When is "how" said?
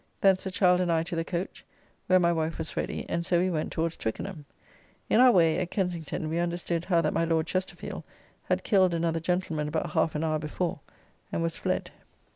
6.85-7.01